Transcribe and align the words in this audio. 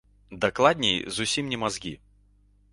Дакладней, 0.45 0.97
зусім 1.19 1.53
не 1.53 1.61
мазгі. 1.67 1.95